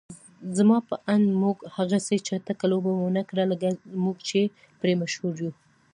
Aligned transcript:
زما 0.57 0.77
په 0.89 0.95
اند 1.13 1.27
موږ 1.41 1.57
هغسې 1.75 2.15
چټکه 2.27 2.65
لوبه 2.71 2.91
ونکړه 2.95 3.43
لکه 3.51 3.67
موږ 4.03 4.17
چې 4.29 4.39
پرې 4.79 4.93
مشهور 5.01 5.33
يو. 5.43 5.51